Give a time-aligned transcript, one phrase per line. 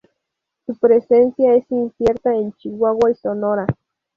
[0.65, 3.67] Su presencia es incierta en Chihuahua y Sonora.